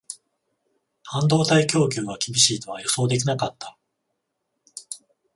[1.11, 3.77] 半導体供給が厳しいとは予想できなかった